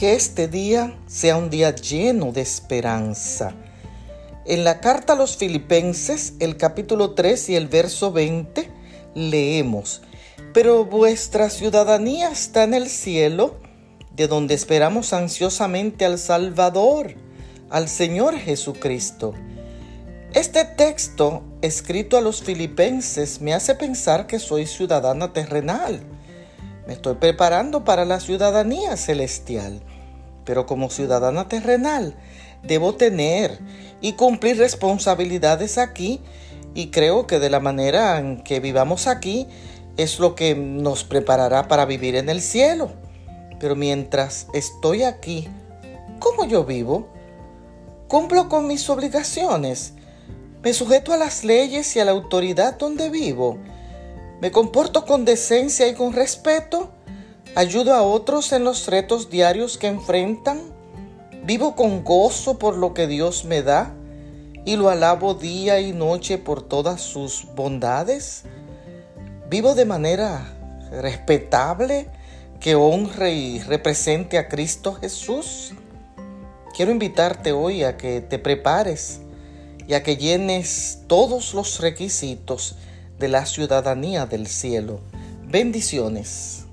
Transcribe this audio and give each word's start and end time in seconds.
que 0.00 0.14
este 0.14 0.48
día 0.48 0.96
sea 1.06 1.36
un 1.36 1.50
día 1.50 1.74
lleno 1.74 2.32
de 2.32 2.40
esperanza. 2.40 3.52
En 4.46 4.64
la 4.64 4.80
carta 4.80 5.12
a 5.12 5.16
los 5.16 5.36
filipenses, 5.36 6.32
el 6.40 6.56
capítulo 6.56 7.10
3 7.10 7.50
y 7.50 7.56
el 7.56 7.68
verso 7.68 8.10
20, 8.10 8.70
leemos, 9.14 10.00
pero 10.54 10.86
vuestra 10.86 11.50
ciudadanía 11.50 12.30
está 12.30 12.64
en 12.64 12.72
el 12.72 12.88
cielo, 12.88 13.56
de 14.16 14.26
donde 14.26 14.54
esperamos 14.54 15.12
ansiosamente 15.12 16.06
al 16.06 16.18
Salvador, 16.18 17.14
al 17.68 17.86
Señor 17.86 18.38
Jesucristo. 18.38 19.34
Este 20.32 20.64
texto, 20.64 21.42
escrito 21.60 22.16
a 22.16 22.22
los 22.22 22.42
filipenses, 22.42 23.42
me 23.42 23.52
hace 23.52 23.74
pensar 23.74 24.26
que 24.26 24.38
soy 24.38 24.64
ciudadana 24.64 25.34
terrenal. 25.34 26.00
Me 26.90 26.94
estoy 26.94 27.14
preparando 27.14 27.84
para 27.84 28.04
la 28.04 28.18
ciudadanía 28.18 28.96
celestial 28.96 29.80
pero 30.44 30.66
como 30.66 30.90
ciudadana 30.90 31.46
terrenal 31.46 32.16
debo 32.64 32.96
tener 32.96 33.60
y 34.00 34.14
cumplir 34.14 34.58
responsabilidades 34.58 35.78
aquí 35.78 36.20
y 36.74 36.88
creo 36.88 37.28
que 37.28 37.38
de 37.38 37.48
la 37.48 37.60
manera 37.60 38.18
en 38.18 38.42
que 38.42 38.58
vivamos 38.58 39.06
aquí 39.06 39.46
es 39.96 40.18
lo 40.18 40.34
que 40.34 40.56
nos 40.56 41.04
preparará 41.04 41.68
para 41.68 41.84
vivir 41.84 42.16
en 42.16 42.28
el 42.28 42.40
cielo. 42.40 42.90
Pero 43.60 43.76
mientras 43.76 44.48
estoy 44.52 45.04
aquí, 45.04 45.46
¿cómo 46.18 46.44
yo 46.44 46.64
vivo? 46.64 47.06
¿Cumplo 48.08 48.48
con 48.48 48.66
mis 48.66 48.90
obligaciones? 48.90 49.92
¿Me 50.64 50.72
sujeto 50.72 51.12
a 51.12 51.16
las 51.16 51.44
leyes 51.44 51.94
y 51.94 52.00
a 52.00 52.04
la 52.04 52.10
autoridad 52.10 52.76
donde 52.76 53.10
vivo? 53.10 53.58
¿Me 54.40 54.50
comporto 54.50 55.04
con 55.04 55.26
decencia 55.26 55.86
y 55.86 55.94
con 55.94 56.14
respeto? 56.14 56.90
Ayudo 57.54 57.92
a 57.92 58.02
otros 58.02 58.52
en 58.54 58.64
los 58.64 58.86
retos 58.86 59.28
diarios 59.28 59.76
que 59.76 59.86
enfrentan. 59.86 60.62
Vivo 61.44 61.76
con 61.76 62.04
gozo 62.04 62.58
por 62.58 62.78
lo 62.78 62.94
que 62.94 63.06
Dios 63.06 63.44
me 63.44 63.62
da 63.62 63.94
y 64.64 64.76
lo 64.76 64.88
alabo 64.88 65.34
día 65.34 65.80
y 65.80 65.92
noche 65.92 66.38
por 66.38 66.62
todas 66.62 67.02
sus 67.02 67.48
bondades. 67.54 68.44
Vivo 69.50 69.74
de 69.74 69.84
manera 69.84 70.56
respetable 70.90 72.08
que 72.60 72.74
honre 72.76 73.34
y 73.34 73.58
represente 73.58 74.38
a 74.38 74.48
Cristo 74.48 74.94
Jesús. 74.94 75.74
Quiero 76.74 76.92
invitarte 76.92 77.52
hoy 77.52 77.84
a 77.84 77.98
que 77.98 78.22
te 78.22 78.38
prepares 78.38 79.20
y 79.86 79.92
a 79.92 80.02
que 80.02 80.16
llenes 80.16 81.00
todos 81.08 81.52
los 81.52 81.80
requisitos 81.80 82.76
de 83.20 83.28
la 83.28 83.44
ciudadanía 83.44 84.24
del 84.24 84.46
cielo. 84.46 84.98
Bendiciones. 85.46 86.64